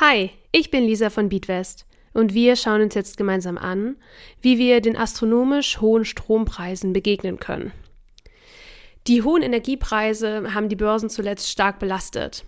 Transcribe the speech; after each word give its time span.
Hi, 0.00 0.30
ich 0.50 0.70
bin 0.70 0.84
Lisa 0.84 1.10
von 1.10 1.28
Beatwest 1.28 1.86
und 2.12 2.34
wir 2.34 2.56
schauen 2.56 2.82
uns 2.82 2.94
jetzt 2.94 3.16
gemeinsam 3.16 3.58
an, 3.58 3.96
wie 4.40 4.58
wir 4.58 4.80
den 4.80 4.96
astronomisch 4.96 5.80
hohen 5.80 6.04
Strompreisen 6.04 6.92
begegnen 6.92 7.38
können. 7.38 7.72
Die 9.06 9.22
hohen 9.22 9.42
Energiepreise 9.42 10.54
haben 10.54 10.68
die 10.68 10.76
Börsen 10.76 11.10
zuletzt 11.10 11.48
stark 11.50 11.78
belastet. 11.78 12.44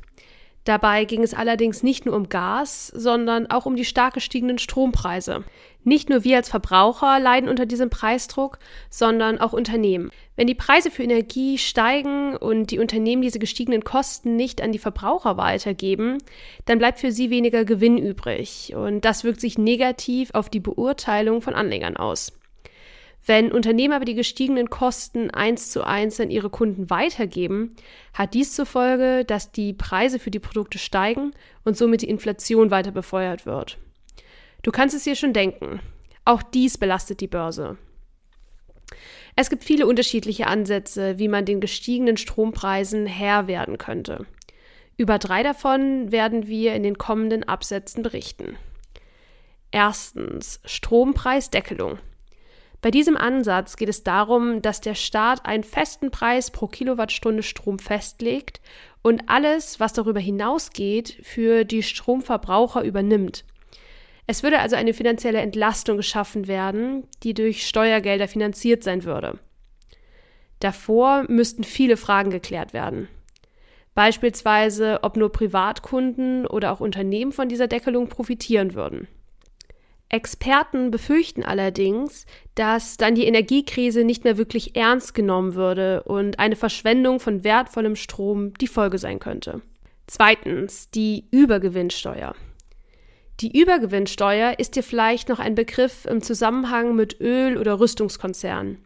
Dabei 0.64 1.04
ging 1.04 1.24
es 1.24 1.34
allerdings 1.34 1.82
nicht 1.82 2.06
nur 2.06 2.14
um 2.14 2.28
Gas, 2.28 2.86
sondern 2.88 3.50
auch 3.50 3.66
um 3.66 3.74
die 3.74 3.84
stark 3.84 4.14
gestiegenen 4.14 4.58
Strompreise. 4.58 5.42
Nicht 5.82 6.08
nur 6.08 6.22
wir 6.22 6.36
als 6.36 6.48
Verbraucher 6.48 7.18
leiden 7.18 7.48
unter 7.48 7.66
diesem 7.66 7.90
Preisdruck, 7.90 8.60
sondern 8.88 9.38
auch 9.38 9.52
Unternehmen. 9.52 10.10
Wenn 10.36 10.46
die 10.46 10.54
Preise 10.54 10.92
für 10.92 11.02
Energie 11.02 11.58
steigen 11.58 12.36
und 12.36 12.70
die 12.70 12.78
Unternehmen 12.78 13.22
diese 13.22 13.40
gestiegenen 13.40 13.82
Kosten 13.82 14.36
nicht 14.36 14.62
an 14.62 14.70
die 14.70 14.78
Verbraucher 14.78 15.36
weitergeben, 15.36 16.18
dann 16.64 16.78
bleibt 16.78 17.00
für 17.00 17.10
sie 17.10 17.30
weniger 17.30 17.64
Gewinn 17.64 17.98
übrig. 17.98 18.72
Und 18.76 19.04
das 19.04 19.24
wirkt 19.24 19.40
sich 19.40 19.58
negativ 19.58 20.30
auf 20.32 20.48
die 20.48 20.60
Beurteilung 20.60 21.42
von 21.42 21.54
Anlegern 21.54 21.96
aus. 21.96 22.32
Wenn 23.24 23.52
Unternehmen 23.52 23.94
aber 23.94 24.04
die 24.04 24.16
gestiegenen 24.16 24.68
Kosten 24.68 25.30
eins 25.30 25.70
zu 25.70 25.84
eins 25.84 26.18
an 26.18 26.30
ihre 26.30 26.50
Kunden 26.50 26.90
weitergeben, 26.90 27.76
hat 28.14 28.34
dies 28.34 28.54
zur 28.54 28.66
Folge, 28.66 29.24
dass 29.24 29.52
die 29.52 29.72
Preise 29.72 30.18
für 30.18 30.32
die 30.32 30.40
Produkte 30.40 30.78
steigen 30.78 31.32
und 31.64 31.76
somit 31.76 32.02
die 32.02 32.08
Inflation 32.08 32.72
weiter 32.72 32.90
befeuert 32.90 33.46
wird. 33.46 33.78
Du 34.62 34.72
kannst 34.72 34.96
es 34.96 35.04
dir 35.04 35.14
schon 35.14 35.32
denken. 35.32 35.80
Auch 36.24 36.42
dies 36.42 36.78
belastet 36.78 37.20
die 37.20 37.28
Börse. 37.28 37.78
Es 39.34 39.50
gibt 39.50 39.64
viele 39.64 39.86
unterschiedliche 39.86 40.46
Ansätze, 40.46 41.18
wie 41.18 41.28
man 41.28 41.44
den 41.44 41.60
gestiegenen 41.60 42.16
Strompreisen 42.16 43.06
Herr 43.06 43.46
werden 43.46 43.78
könnte. 43.78 44.26
Über 44.96 45.18
drei 45.18 45.42
davon 45.42 46.12
werden 46.12 46.46
wir 46.48 46.74
in 46.74 46.82
den 46.82 46.98
kommenden 46.98 47.44
Absätzen 47.44 48.02
berichten. 48.02 48.56
Erstens 49.70 50.60
Strompreisdeckelung. 50.64 51.98
Bei 52.82 52.90
diesem 52.90 53.16
Ansatz 53.16 53.76
geht 53.76 53.88
es 53.88 54.02
darum, 54.02 54.60
dass 54.60 54.80
der 54.80 54.96
Staat 54.96 55.46
einen 55.46 55.62
festen 55.62 56.10
Preis 56.10 56.50
pro 56.50 56.66
Kilowattstunde 56.66 57.44
Strom 57.44 57.78
festlegt 57.78 58.60
und 59.02 59.28
alles, 59.28 59.78
was 59.78 59.92
darüber 59.92 60.18
hinausgeht, 60.18 61.16
für 61.22 61.64
die 61.64 61.84
Stromverbraucher 61.84 62.82
übernimmt. 62.82 63.44
Es 64.26 64.42
würde 64.42 64.58
also 64.58 64.74
eine 64.74 64.94
finanzielle 64.94 65.40
Entlastung 65.40 65.96
geschaffen 65.96 66.48
werden, 66.48 67.04
die 67.22 67.34
durch 67.34 67.68
Steuergelder 67.68 68.26
finanziert 68.26 68.82
sein 68.82 69.04
würde. 69.04 69.38
Davor 70.58 71.24
müssten 71.28 71.62
viele 71.62 71.96
Fragen 71.96 72.30
geklärt 72.30 72.72
werden. 72.72 73.08
Beispielsweise, 73.94 75.00
ob 75.02 75.16
nur 75.16 75.30
Privatkunden 75.30 76.46
oder 76.46 76.72
auch 76.72 76.80
Unternehmen 76.80 77.30
von 77.30 77.48
dieser 77.48 77.68
Deckelung 77.68 78.08
profitieren 78.08 78.74
würden. 78.74 79.06
Experten 80.12 80.90
befürchten 80.90 81.42
allerdings, 81.42 82.26
dass 82.54 82.98
dann 82.98 83.14
die 83.14 83.24
Energiekrise 83.24 84.04
nicht 84.04 84.24
mehr 84.24 84.36
wirklich 84.36 84.76
ernst 84.76 85.14
genommen 85.14 85.54
würde 85.54 86.02
und 86.02 86.38
eine 86.38 86.54
Verschwendung 86.54 87.18
von 87.18 87.44
wertvollem 87.44 87.96
Strom 87.96 88.52
die 88.54 88.66
Folge 88.66 88.98
sein 88.98 89.20
könnte. 89.20 89.62
Zweitens 90.06 90.90
die 90.90 91.24
Übergewinnsteuer. 91.30 92.34
Die 93.40 93.58
Übergewinnsteuer 93.58 94.58
ist 94.58 94.76
dir 94.76 94.82
vielleicht 94.82 95.30
noch 95.30 95.38
ein 95.38 95.54
Begriff 95.54 96.04
im 96.04 96.20
Zusammenhang 96.20 96.94
mit 96.94 97.18
Öl- 97.18 97.56
oder 97.56 97.80
Rüstungskonzernen. 97.80 98.84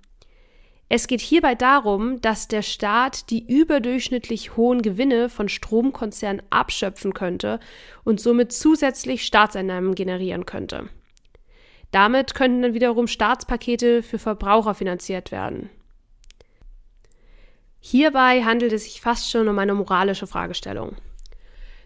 Es 0.89 1.09
geht 1.09 1.21
hierbei 1.21 1.56
darum, 1.56 2.21
dass 2.21 2.47
der 2.47 2.62
Staat 2.62 3.31
die 3.31 3.45
überdurchschnittlich 3.45 4.56
hohen 4.56 4.81
Gewinne 4.81 5.28
von 5.28 5.49
Stromkonzernen 5.49 6.43
abschöpfen 6.51 7.15
könnte 7.15 7.59
und 8.05 8.21
somit 8.21 8.53
zusätzlich 8.53 9.27
Staatseinnahmen 9.27 9.97
generieren 9.97 10.47
könnte. 10.47 10.89
Damit 11.97 12.34
könnten 12.34 12.61
dann 12.61 12.75
wiederum 12.75 13.07
Staatspakete 13.07 14.03
für 14.03 14.19
Verbraucher 14.19 14.75
finanziert 14.75 15.33
werden. 15.33 15.71
Hierbei 17.81 18.45
handelt 18.45 18.75
es 18.75 18.84
sich 18.84 19.01
fast 19.01 19.31
schon 19.31 19.49
um 19.49 19.59
eine 19.59 19.73
moralische 19.73 20.27
Fragestellung. 20.27 20.97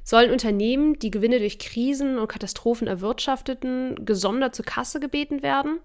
Sollen 0.03 0.32
Unternehmen, 0.32 0.98
die 0.98 1.12
Gewinne 1.12 1.38
durch 1.38 1.60
Krisen 1.60 2.19
und 2.19 2.26
Katastrophen 2.26 2.88
erwirtschafteten, 2.88 4.04
gesondert 4.04 4.56
zur 4.56 4.65
Kasse 4.65 4.98
gebeten 4.98 5.44
werden? 5.44 5.78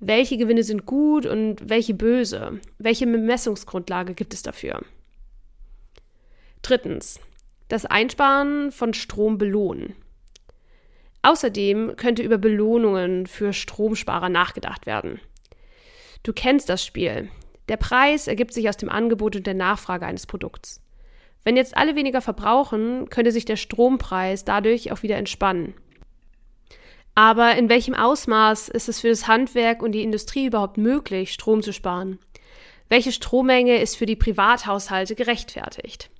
Welche 0.00 0.38
Gewinne 0.38 0.64
sind 0.64 0.84
gut 0.84 1.24
und 1.24 1.68
welche 1.68 1.94
böse? 1.94 2.58
Welche 2.78 3.06
Bemessungsgrundlage 3.06 4.14
gibt 4.14 4.34
es 4.34 4.42
dafür? 4.42 4.82
Drittens. 6.62 7.20
Das 7.68 7.86
Einsparen 7.86 8.72
von 8.72 8.92
Strom 8.92 9.38
belohnen. 9.38 9.94
Außerdem 11.22 11.94
könnte 11.96 12.22
über 12.22 12.38
Belohnungen 12.38 13.26
für 13.26 13.52
Stromsparer 13.52 14.28
nachgedacht 14.28 14.86
werden. 14.86 15.20
Du 16.22 16.32
kennst 16.32 16.68
das 16.68 16.84
Spiel. 16.84 17.30
Der 17.68 17.76
Preis 17.76 18.26
ergibt 18.26 18.52
sich 18.52 18.68
aus 18.68 18.76
dem 18.76 18.88
Angebot 18.88 19.36
und 19.36 19.46
der 19.46 19.54
Nachfrage 19.54 20.04
eines 20.04 20.26
Produkts. 20.26 20.80
Wenn 21.44 21.56
jetzt 21.56 21.76
alle 21.76 21.96
weniger 21.96 22.20
verbrauchen, 22.20 23.08
könnte 23.10 23.32
sich 23.32 23.44
der 23.44 23.56
Strompreis 23.56 24.44
dadurch 24.44 24.92
auch 24.92 25.02
wieder 25.02 25.16
entspannen. 25.16 25.74
Aber 27.14 27.56
in 27.56 27.68
welchem 27.68 27.94
Ausmaß 27.94 28.68
ist 28.68 28.88
es 28.88 29.00
für 29.00 29.08
das 29.08 29.26
Handwerk 29.26 29.82
und 29.82 29.92
die 29.92 30.02
Industrie 30.02 30.46
überhaupt 30.46 30.78
möglich, 30.78 31.32
Strom 31.32 31.62
zu 31.62 31.72
sparen? 31.72 32.18
Welche 32.88 33.12
Strommenge 33.12 33.80
ist 33.80 33.96
für 33.96 34.06
die 34.06 34.16
Privathaushalte 34.16 35.14
gerechtfertigt? 35.14 36.10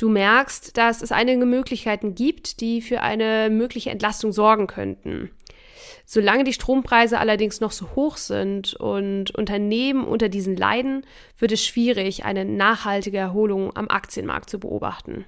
Du 0.00 0.08
merkst, 0.08 0.78
dass 0.78 1.02
es 1.02 1.12
einige 1.12 1.44
Möglichkeiten 1.44 2.14
gibt, 2.14 2.62
die 2.62 2.80
für 2.80 3.02
eine 3.02 3.50
mögliche 3.50 3.90
Entlastung 3.90 4.32
sorgen 4.32 4.66
könnten. 4.66 5.30
Solange 6.06 6.42
die 6.44 6.54
Strompreise 6.54 7.18
allerdings 7.18 7.60
noch 7.60 7.70
so 7.70 7.94
hoch 7.94 8.16
sind 8.16 8.72
und 8.72 9.34
Unternehmen 9.34 10.06
unter 10.06 10.30
diesen 10.30 10.56
leiden, 10.56 11.04
wird 11.36 11.52
es 11.52 11.66
schwierig, 11.66 12.24
eine 12.24 12.46
nachhaltige 12.46 13.18
Erholung 13.18 13.76
am 13.76 13.88
Aktienmarkt 13.88 14.48
zu 14.48 14.58
beobachten. 14.58 15.26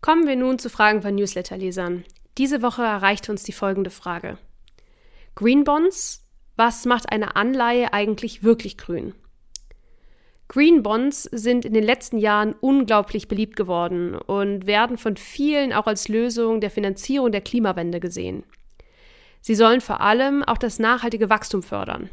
Kommen 0.00 0.26
wir 0.26 0.36
nun 0.36 0.58
zu 0.58 0.70
Fragen 0.70 1.02
von 1.02 1.16
Newsletterlesern. 1.16 2.04
Diese 2.38 2.62
Woche 2.62 2.82
erreichte 2.82 3.30
uns 3.30 3.42
die 3.42 3.52
folgende 3.52 3.90
Frage. 3.90 4.38
Green 5.34 5.64
Bonds? 5.64 6.24
Was 6.56 6.86
macht 6.86 7.12
eine 7.12 7.36
Anleihe 7.36 7.92
eigentlich 7.92 8.42
wirklich 8.42 8.78
grün? 8.78 9.12
Green 10.48 10.82
Bonds 10.82 11.24
sind 11.24 11.64
in 11.64 11.74
den 11.74 11.82
letzten 11.82 12.18
Jahren 12.18 12.54
unglaublich 12.60 13.26
beliebt 13.26 13.56
geworden 13.56 14.14
und 14.14 14.66
werden 14.66 14.96
von 14.96 15.16
vielen 15.16 15.72
auch 15.72 15.86
als 15.86 16.08
Lösung 16.08 16.60
der 16.60 16.70
Finanzierung 16.70 17.32
der 17.32 17.40
Klimawende 17.40 17.98
gesehen. 17.98 18.44
Sie 19.40 19.54
sollen 19.54 19.80
vor 19.80 20.00
allem 20.00 20.44
auch 20.44 20.58
das 20.58 20.78
nachhaltige 20.78 21.30
Wachstum 21.30 21.62
fördern. 21.62 22.10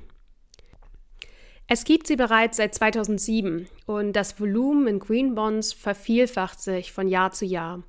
Es 1.67 1.85
gibt 1.85 2.07
sie 2.07 2.16
bereits 2.16 2.57
seit 2.57 2.75
2007 2.75 3.68
und 3.85 4.13
das 4.13 4.39
Volumen 4.39 4.88
in 4.88 5.00
Green 5.00 5.33
Bonds 5.33 5.71
vervielfacht 5.71 6.59
sich 6.59 6.91
von 6.91 7.07
Jahr 7.07 7.31
zu 7.31 7.45
Jahr. 7.45 7.83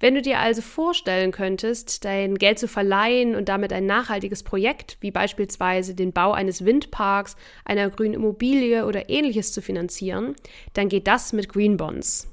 Wenn 0.00 0.14
du 0.14 0.22
dir 0.22 0.40
also 0.40 0.60
vorstellen 0.60 1.30
könntest, 1.30 2.04
dein 2.04 2.34
Geld 2.34 2.58
zu 2.58 2.68
verleihen 2.68 3.34
und 3.34 3.48
damit 3.48 3.72
ein 3.72 3.86
nachhaltiges 3.86 4.42
Projekt, 4.42 4.96
wie 5.00 5.10
beispielsweise 5.10 5.94
den 5.94 6.12
Bau 6.12 6.32
eines 6.32 6.64
Windparks, 6.64 7.36
einer 7.64 7.88
grünen 7.90 8.14
Immobilie 8.14 8.86
oder 8.86 9.08
ähnliches 9.08 9.52
zu 9.52 9.62
finanzieren, 9.62 10.34
dann 10.74 10.88
geht 10.88 11.06
das 11.06 11.32
mit 11.32 11.48
Green 11.48 11.76
Bonds. 11.76 12.28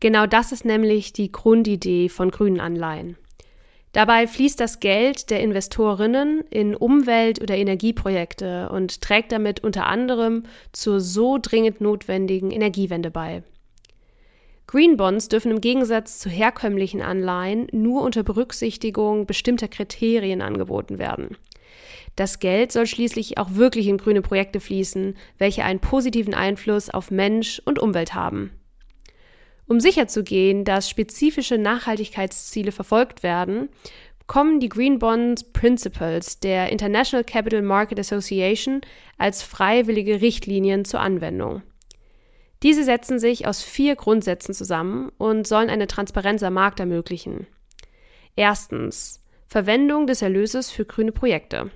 Genau 0.00 0.26
das 0.26 0.52
ist 0.52 0.64
nämlich 0.64 1.12
die 1.12 1.32
Grundidee 1.32 2.08
von 2.08 2.30
grünen 2.30 2.60
Anleihen. 2.60 3.16
Dabei 3.92 4.26
fließt 4.26 4.58
das 4.58 4.80
Geld 4.80 5.30
der 5.30 5.40
Investorinnen 5.40 6.42
in 6.50 6.74
Umwelt- 6.74 7.40
oder 7.40 7.56
Energieprojekte 7.56 8.68
und 8.70 9.00
trägt 9.00 9.30
damit 9.30 9.62
unter 9.62 9.86
anderem 9.86 10.42
zur 10.72 11.00
so 11.00 11.38
dringend 11.40 11.80
notwendigen 11.80 12.50
Energiewende 12.50 13.10
bei. 13.10 13.44
Green 14.66 14.96
Bonds 14.96 15.28
dürfen 15.28 15.52
im 15.52 15.60
Gegensatz 15.60 16.18
zu 16.18 16.28
herkömmlichen 16.28 17.02
Anleihen 17.02 17.68
nur 17.72 18.02
unter 18.02 18.22
Berücksichtigung 18.22 19.26
bestimmter 19.26 19.68
Kriterien 19.68 20.42
angeboten 20.42 20.98
werden. 20.98 21.36
Das 22.16 22.38
Geld 22.38 22.72
soll 22.72 22.86
schließlich 22.86 23.38
auch 23.38 23.54
wirklich 23.54 23.88
in 23.88 23.98
grüne 23.98 24.22
Projekte 24.22 24.60
fließen, 24.60 25.16
welche 25.38 25.64
einen 25.64 25.80
positiven 25.80 26.34
Einfluss 26.34 26.88
auf 26.90 27.10
Mensch 27.10 27.60
und 27.64 27.78
Umwelt 27.78 28.14
haben. 28.14 28.52
Um 29.66 29.80
sicherzugehen, 29.80 30.64
dass 30.64 30.90
spezifische 30.90 31.58
Nachhaltigkeitsziele 31.58 32.70
verfolgt 32.70 33.22
werden, 33.22 33.70
kommen 34.26 34.60
die 34.60 34.68
Green 34.68 34.98
Bond 34.98 35.52
Principles 35.52 36.38
der 36.40 36.70
International 36.70 37.24
Capital 37.24 37.62
Market 37.62 37.98
Association 37.98 38.80
als 39.18 39.42
freiwillige 39.42 40.20
Richtlinien 40.20 40.84
zur 40.84 41.00
Anwendung. 41.00 41.62
Diese 42.64 42.82
setzen 42.82 43.18
sich 43.18 43.46
aus 43.46 43.62
vier 43.62 43.94
Grundsätzen 43.94 44.54
zusammen 44.54 45.12
und 45.18 45.46
sollen 45.46 45.68
eine 45.68 45.86
Transparenz 45.86 46.42
am 46.42 46.54
Markt 46.54 46.80
ermöglichen. 46.80 47.46
Erstens 48.36 49.22
Verwendung 49.46 50.06
des 50.06 50.22
Erlöses 50.22 50.70
für 50.70 50.86
grüne 50.86 51.12
Projekte. 51.12 51.70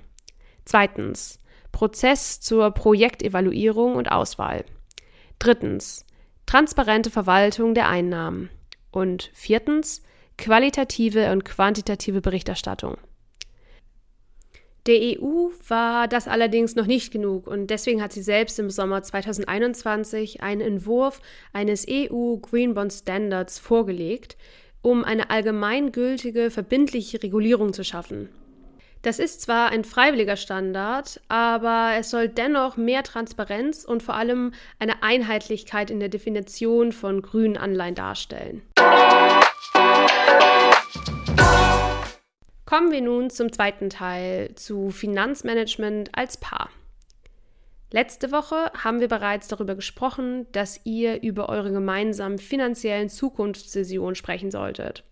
Zweitens 0.65 1.39
Prozess 1.71 2.41
zur 2.41 2.71
Projektevaluierung 2.71 3.95
und 3.95 4.11
Auswahl. 4.11 4.65
Drittens 5.37 6.07
transparente 6.47 7.11
Verwaltung 7.11 7.75
der 7.75 7.87
Einnahmen. 7.87 8.49
Und 8.89 9.29
viertens 9.35 10.01
qualitative 10.39 11.31
und 11.31 11.45
quantitative 11.45 12.21
Berichterstattung. 12.21 12.97
Der 14.89 15.21
EU 15.21 15.51
war 15.67 16.07
das 16.07 16.27
allerdings 16.27 16.75
noch 16.75 16.87
nicht 16.87 17.13
genug 17.13 17.45
und 17.45 17.67
deswegen 17.67 18.01
hat 18.01 18.11
sie 18.11 18.23
selbst 18.23 18.57
im 18.57 18.71
Sommer 18.71 19.03
2021 19.03 20.41
einen 20.41 20.61
Entwurf 20.61 21.21
eines 21.53 21.85
EU 21.87 22.37
Green 22.37 22.73
Bond 22.73 22.91
Standards 22.91 23.59
vorgelegt, 23.59 24.35
um 24.81 25.03
eine 25.03 25.29
allgemeingültige, 25.29 26.49
verbindliche 26.49 27.21
Regulierung 27.21 27.71
zu 27.71 27.83
schaffen. 27.83 28.29
Das 29.03 29.19
ist 29.19 29.41
zwar 29.41 29.69
ein 29.69 29.83
freiwilliger 29.83 30.37
Standard, 30.37 31.21
aber 31.27 31.91
es 31.99 32.09
soll 32.09 32.27
dennoch 32.27 32.75
mehr 32.75 33.03
Transparenz 33.03 33.85
und 33.85 34.01
vor 34.01 34.15
allem 34.15 34.53
eine 34.79 35.03
Einheitlichkeit 35.03 35.91
in 35.91 35.99
der 35.99 36.09
Definition 36.09 36.93
von 36.93 37.21
grünen 37.21 37.57
Anleihen 37.57 37.93
darstellen. 37.93 38.63
Kommen 42.69 42.91
wir 42.91 43.01
nun 43.01 43.31
zum 43.31 43.51
zweiten 43.51 43.89
Teil, 43.89 44.53
zu 44.53 44.91
Finanzmanagement 44.91 46.11
als 46.13 46.37
Paar. 46.37 46.69
Letzte 47.89 48.31
Woche 48.31 48.71
haben 48.77 48.99
wir 48.99 49.07
bereits 49.07 49.47
darüber 49.47 49.73
gesprochen, 49.73 50.45
dass 50.51 50.79
ihr 50.83 51.23
über 51.23 51.49
eure 51.49 51.71
gemeinsamen 51.71 52.37
finanziellen 52.37 53.09
Zukunftsvision 53.09 54.13
sprechen 54.13 54.51
solltet. 54.51 55.03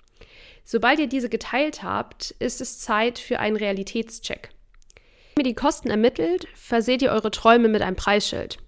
Sobald 0.65 1.00
ihr 1.00 1.07
diese 1.07 1.30
geteilt 1.30 1.81
habt, 1.81 2.30
ist 2.38 2.62
es 2.62 2.77
Zeit 2.77 3.18
für 3.18 3.39
einen 3.39 3.56
Realitätscheck. 3.56 4.50
Wenn 5.36 5.44
ihr 5.48 5.54
die 5.54 5.59
Kosten 5.59 5.89
ermittelt, 5.89 6.48
verseht 6.54 7.01
ihr 7.01 7.12
eure 7.12 7.31
Träume 7.31 7.69
mit 7.69 7.81
einem 7.81 7.95
Preisschild. 7.95 8.59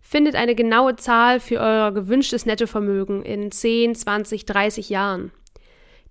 Findet 0.00 0.36
eine 0.36 0.54
genaue 0.54 0.94
Zahl 0.94 1.40
für 1.40 1.58
euer 1.58 1.90
gewünschtes 1.90 2.46
Nettovermögen 2.46 3.24
in 3.24 3.50
10, 3.50 3.96
20, 3.96 4.46
30 4.46 4.88
Jahren. 4.88 5.32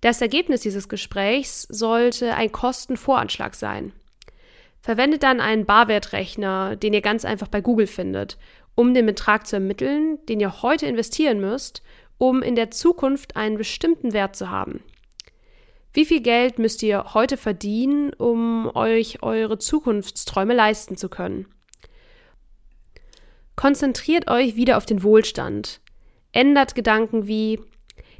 Das 0.04 0.20
Ergebnis 0.20 0.60
dieses 0.60 0.90
Gesprächs 0.90 1.62
sollte 1.62 2.34
ein 2.34 2.52
Kostenvoranschlag 2.52 3.54
sein. 3.54 3.94
Verwendet 4.82 5.22
dann 5.22 5.40
einen 5.40 5.64
Barwertrechner, 5.64 6.76
den 6.76 6.92
ihr 6.92 7.00
ganz 7.00 7.24
einfach 7.24 7.48
bei 7.48 7.62
Google 7.62 7.86
findet, 7.86 8.36
um 8.74 8.92
den 8.92 9.06
Betrag 9.06 9.46
zu 9.46 9.56
ermitteln, 9.56 10.18
den 10.26 10.40
ihr 10.40 10.60
heute 10.60 10.84
investieren 10.84 11.40
müsst, 11.40 11.82
um 12.18 12.42
in 12.42 12.54
der 12.54 12.70
Zukunft 12.70 13.36
einen 13.36 13.56
bestimmten 13.56 14.12
Wert 14.12 14.36
zu 14.36 14.50
haben. 14.50 14.82
Wie 15.94 16.04
viel 16.04 16.20
Geld 16.20 16.58
müsst 16.58 16.82
ihr 16.82 17.14
heute 17.14 17.38
verdienen, 17.38 18.12
um 18.12 18.70
euch 18.76 19.22
eure 19.22 19.56
Zukunftsträume 19.56 20.52
leisten 20.52 20.98
zu 20.98 21.08
können? 21.08 21.46
Konzentriert 23.56 24.30
euch 24.30 24.54
wieder 24.54 24.76
auf 24.76 24.84
den 24.84 25.02
Wohlstand. 25.02 25.80
Ändert 26.32 26.74
Gedanken 26.74 27.26
wie 27.26 27.58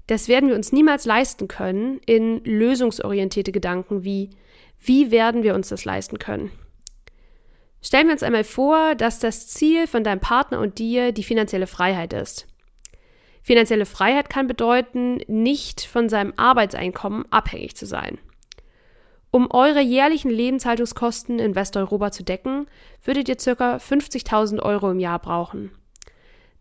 das 0.06 0.28
werden 0.28 0.48
wir 0.48 0.56
uns 0.56 0.72
niemals 0.72 1.04
leisten 1.04 1.48
können 1.48 2.00
in 2.06 2.44
lösungsorientierte 2.44 3.52
Gedanken 3.52 4.04
wie, 4.04 4.30
wie 4.78 5.10
werden 5.10 5.42
wir 5.42 5.54
uns 5.54 5.68
das 5.68 5.84
leisten 5.84 6.18
können? 6.18 6.50
Stellen 7.80 8.06
wir 8.06 8.12
uns 8.12 8.22
einmal 8.22 8.44
vor, 8.44 8.94
dass 8.94 9.18
das 9.18 9.46
Ziel 9.48 9.86
von 9.86 10.04
deinem 10.04 10.20
Partner 10.20 10.60
und 10.60 10.78
dir 10.78 11.12
die 11.12 11.22
finanzielle 11.22 11.66
Freiheit 11.66 12.12
ist. 12.12 12.46
Finanzielle 13.42 13.84
Freiheit 13.84 14.30
kann 14.30 14.46
bedeuten, 14.46 15.20
nicht 15.26 15.82
von 15.82 16.08
seinem 16.08 16.32
Arbeitseinkommen 16.36 17.30
abhängig 17.30 17.76
zu 17.76 17.84
sein. 17.84 18.18
Um 19.30 19.50
eure 19.50 19.80
jährlichen 19.80 20.30
Lebenshaltungskosten 20.30 21.38
in 21.38 21.54
Westeuropa 21.54 22.10
zu 22.10 22.22
decken, 22.22 22.66
würdet 23.02 23.28
ihr 23.28 23.36
ca. 23.36 23.76
50.000 23.76 24.60
Euro 24.60 24.90
im 24.90 25.00
Jahr 25.00 25.18
brauchen. 25.18 25.72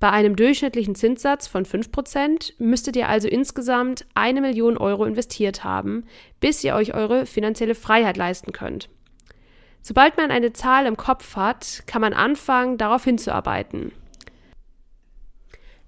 Bei 0.04 0.12
einem 0.12 0.36
durchschnittlichen 0.36 0.96
Zinssatz 0.96 1.48
von 1.48 1.66
5% 1.66 2.56
müsstet 2.58 2.98
ihr 2.98 3.08
also 3.08 3.30
insgesamt 3.30 4.06
eine 4.16 4.42
Million 4.42 4.78
Euro 4.78 5.06
investiert 5.06 5.64
haben, 5.64 6.04
bis 6.42 6.62
ihr 6.62 6.76
euch 6.76 6.94
eure 6.94 7.26
finanzielle 7.26 7.74
Freiheit 7.74 8.18
leisten 8.18 8.52
könnt. 8.52 8.90
Sobald 9.82 10.18
man 10.18 10.30
eine 10.30 10.52
Zahl 10.52 10.88
im 10.88 10.98
Kopf 10.98 11.38
hat, 11.38 11.84
kann 11.88 12.02
man 12.02 12.12
anfangen, 12.12 12.78
darauf 12.78 13.06
hinzuarbeiten. 13.06 13.94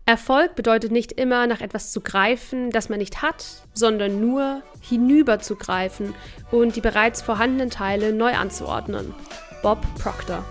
Erfolg 0.05 0.55
bedeutet 0.55 0.93
nicht 0.93 1.11
immer 1.11 1.45
nach 1.45 1.59
etwas 1.59 1.91
zu 1.91 1.99
greifen, 1.99 2.69
das 2.69 2.87
man 2.87 2.99
nicht 2.99 3.21
hat, 3.21 3.67
sondern 3.73 4.21
nur 4.21 4.61
hinüber 4.79 5.39
zu 5.39 5.57
greifen 5.57 6.15
und 6.51 6.77
die 6.77 6.81
bereits 6.81 7.21
vorhandenen 7.21 7.69
Teile 7.69 8.13
neu 8.13 8.31
anzuordnen. 8.31 9.13
Bob 9.61 9.85
Proctor 10.01 10.45